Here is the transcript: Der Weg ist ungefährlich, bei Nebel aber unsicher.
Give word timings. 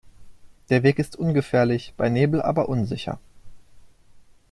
Der 0.71 0.81
Weg 0.81 0.97
ist 0.97 1.15
ungefährlich, 1.15 1.93
bei 1.95 2.09
Nebel 2.09 2.41
aber 2.41 2.69
unsicher. 2.69 3.19